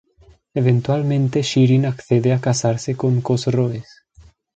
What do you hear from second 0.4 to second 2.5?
Eventualmente Shirin accede a